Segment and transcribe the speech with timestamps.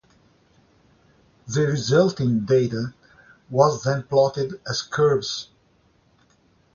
[1.47, 2.95] The resulting data
[3.51, 5.49] was then plotted as curves.